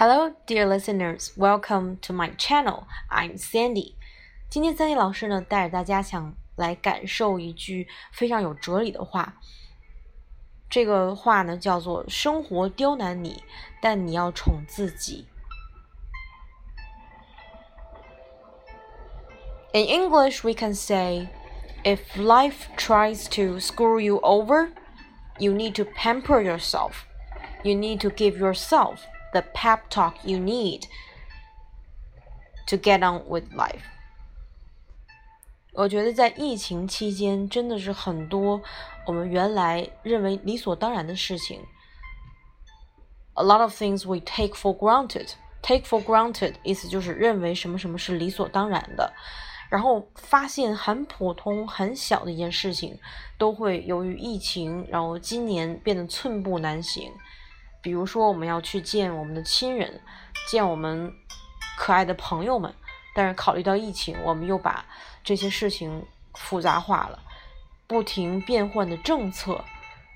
[0.00, 1.32] Hello, dear listeners.
[1.36, 2.84] Welcome to my channel.
[3.10, 3.94] I'm Sandy.
[4.50, 9.36] 今天 Sandy 老师呢，带着大家想来感受一句非常有哲理的话。
[10.68, 13.42] 这个话呢，叫做“生活刁难你，
[13.80, 15.28] 但你要宠自己”。
[19.72, 21.28] In English, we can say,
[21.84, 24.72] "If life tries to screw you over,
[25.38, 27.04] you need to pamper yourself.
[27.62, 29.00] You need to give yourself."
[29.32, 30.82] the pep talk you need
[32.66, 33.82] to get on with life。
[35.72, 38.62] 我觉得在疫情期间，真的是很多
[39.06, 41.60] 我们原来认为理所当然的事情，
[43.34, 49.12] a lot of things we take for granted。take for granted 意思就是认为什么什么是理所当然的，
[49.68, 52.98] 然后发现很普通很小的一件事情，
[53.36, 57.12] 都会由于疫情，然后今年变得寸步难行。
[57.81, 59.99] 比如说，我们要去见我们的亲人，
[60.49, 61.13] 见我们
[61.77, 62.73] 可爱的朋友们，
[63.15, 64.85] 但是考虑到疫情，我们又把
[65.23, 67.19] 这些事情复杂化了，
[67.87, 69.63] 不停变换的政策，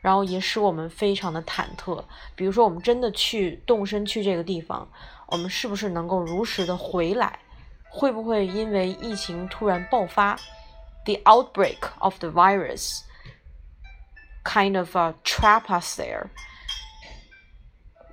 [0.00, 2.04] 然后也使我们非常的忐忑。
[2.34, 4.88] 比如说，我们真的去动身去这个地方，
[5.28, 7.38] 我们是不是能够如实的回来？
[7.88, 10.34] 会不会因为疫情突然爆发
[11.04, 13.00] ，the outbreak of the virus
[14.42, 16.26] kind of trap us there？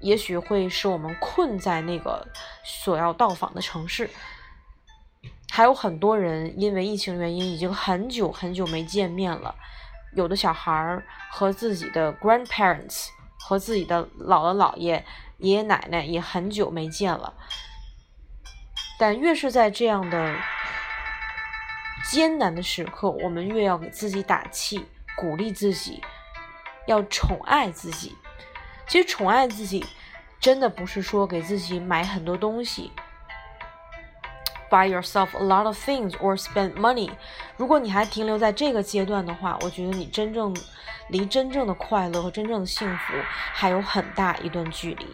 [0.02, 2.28] 也许会使我们困在那个
[2.64, 4.10] 所要到访的城市。
[5.52, 9.54] 还有很多人因为疫情原因已经很久很久没见面了。
[10.16, 13.08] 有的小孩儿和自己的 grandparents
[13.40, 15.04] 和自己的姥姥姥爷、
[15.38, 17.34] 爷爷奶奶也很久没见了。
[18.98, 20.36] 但越是在这样的
[22.10, 26.02] 艰难的时刻，我们越要给自己打气，鼓励自己，
[26.88, 28.16] 要宠爱自己。
[28.90, 29.86] 其实宠爱自己，
[30.40, 32.92] 真的不是说给自己买很多东西
[34.68, 37.12] ，buy yourself a lot of things or spend money。
[37.56, 40.56] 如果你还停留在这个阶段的话，我觉得你真正
[41.10, 43.14] 离真正的快乐和真正的幸福
[43.54, 45.06] 还有很大一段距离。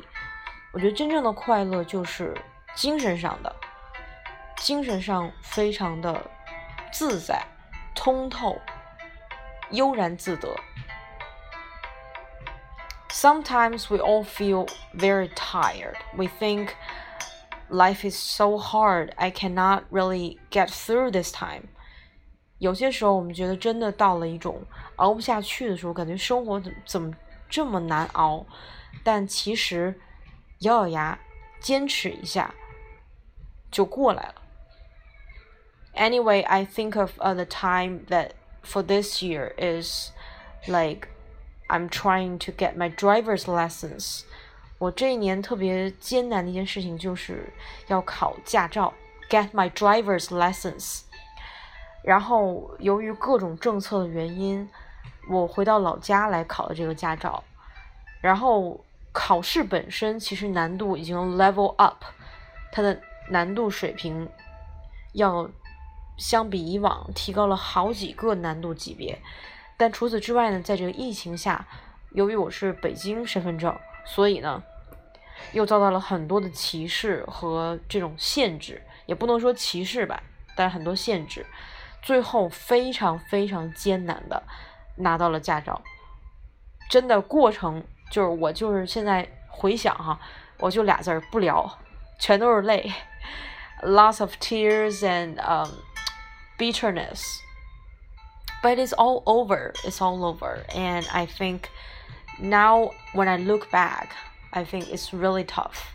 [0.71, 2.33] 我觉得真正的快乐就是
[2.75, 3.53] 精神上的，
[4.55, 6.31] 精神上非常的
[6.93, 7.43] 自在、
[7.93, 8.57] 通透、
[9.71, 10.55] 悠然自得。
[13.14, 15.96] Sometimes we all feel very tired.
[16.16, 16.74] We think
[17.68, 21.68] life is so hard, I cannot really get through this time.
[22.58, 24.64] 有些时候，我们觉得真的到了一种
[24.96, 27.12] 熬不下去的时候，感觉生活怎怎么
[27.48, 28.46] 这么难熬？
[29.02, 29.98] 但其实
[30.60, 31.18] 咬咬牙，
[31.60, 32.54] 坚持一下
[33.70, 34.34] 就过来了。
[35.94, 40.12] Anyway, I think of uh, the time that for this year is
[40.66, 41.08] like
[41.67, 44.21] I'm trying to get my driver's license。
[44.77, 47.51] 我这一年特别艰难的一件事情就是
[47.87, 48.93] 要考驾照
[49.29, 51.01] ，get my driver's license。
[52.03, 54.69] 然后由于各种政策的原因，
[55.29, 57.43] 我回到老家来考的这个驾照。
[58.21, 62.03] 然后考试本身其实难度已经 level up，
[62.71, 62.99] 它的
[63.29, 64.29] 难度水平
[65.13, 65.49] 要
[66.17, 69.17] 相比以往提高了好几个难度级别。
[69.77, 71.67] 但除此之外呢，在这个疫情下，
[72.11, 74.63] 由于我是北京身份证，所以呢，
[75.51, 80.23] 又遭到了很多的歧视和这种限制，也不能说歧视吧，
[80.55, 81.45] 但是很多限制，
[82.01, 84.41] 最后非常非常艰难的
[84.95, 85.81] 拿到了驾照。
[86.89, 90.17] 真的过程就是我就是现在回想哈，
[90.59, 91.79] 我就俩字儿不聊，
[92.17, 92.93] 全都是泪，
[93.83, 95.69] lots of tears and um
[96.57, 97.39] bitterness。
[98.65, 99.73] But it's all over.
[99.83, 100.65] It's all over.
[100.73, 101.69] And I think
[102.39, 104.15] now when I look back,
[104.49, 105.91] I think it's really tough.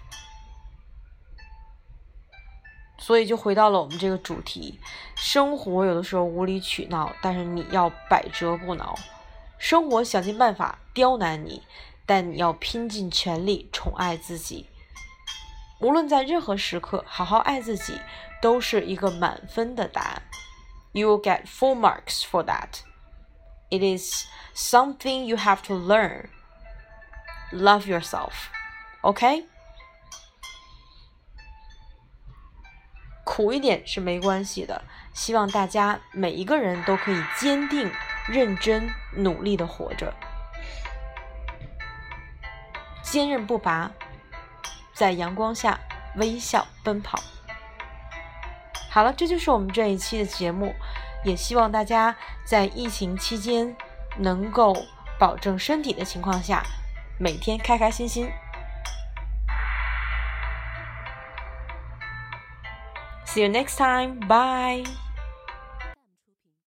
[2.97, 4.79] 所以就回到了我们这个主题，
[5.17, 8.95] 生活有的时候无理取闹，但是你要百折不挠。
[9.59, 11.65] 生活想尽办法刁难你，
[12.07, 14.67] 但你要拼尽全力宠爱自己。
[15.81, 17.99] 无论在任何时刻，好好爱自己，
[18.41, 20.23] 都是一个满分的答案。
[20.93, 22.83] You will get full marks for that.
[23.71, 26.29] It is something you have to learn.
[27.53, 28.49] Love yourself.
[29.03, 29.45] Okay?
[33.25, 34.83] 苦一点是没关系的，
[35.15, 37.91] 希望大家每一个人都可以坚定、
[38.27, 40.13] 认真、努力的活着，
[43.03, 43.93] 坚韧不拔，
[44.93, 45.79] 在阳光下
[46.17, 47.19] 微笑奔跑。
[48.91, 50.75] 好了这就是我们这一期的节目
[51.25, 52.15] 也希望大家
[52.45, 53.75] 在疫情期间
[54.19, 54.77] 能够
[55.19, 56.63] 保证身体的情况下
[57.19, 58.29] 每天开开心心。
[63.27, 64.19] See you next time.
[64.27, 65.10] Bye.